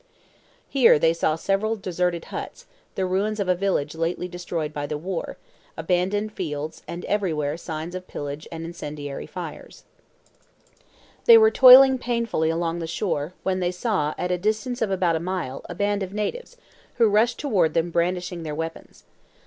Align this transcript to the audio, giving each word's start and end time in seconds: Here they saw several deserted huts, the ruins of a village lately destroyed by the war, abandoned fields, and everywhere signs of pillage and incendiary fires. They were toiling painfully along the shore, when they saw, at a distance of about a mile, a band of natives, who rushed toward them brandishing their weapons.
Here 0.67 0.97
they 0.97 1.13
saw 1.13 1.35
several 1.35 1.75
deserted 1.75 2.25
huts, 2.25 2.65
the 2.95 3.05
ruins 3.05 3.39
of 3.39 3.47
a 3.47 3.53
village 3.53 3.93
lately 3.93 4.27
destroyed 4.27 4.73
by 4.73 4.87
the 4.87 4.97
war, 4.97 5.37
abandoned 5.77 6.31
fields, 6.33 6.81
and 6.87 7.05
everywhere 7.05 7.55
signs 7.55 7.93
of 7.93 8.07
pillage 8.07 8.47
and 8.51 8.65
incendiary 8.65 9.27
fires. 9.27 9.83
They 11.25 11.37
were 11.37 11.51
toiling 11.51 11.99
painfully 11.99 12.49
along 12.49 12.79
the 12.79 12.87
shore, 12.87 13.35
when 13.43 13.59
they 13.59 13.69
saw, 13.71 14.15
at 14.17 14.31
a 14.31 14.39
distance 14.39 14.81
of 14.81 14.89
about 14.89 15.17
a 15.17 15.19
mile, 15.19 15.63
a 15.69 15.75
band 15.75 16.01
of 16.01 16.13
natives, 16.15 16.57
who 16.95 17.07
rushed 17.07 17.37
toward 17.37 17.75
them 17.75 17.91
brandishing 17.91 18.41
their 18.41 18.55
weapons. 18.55 19.03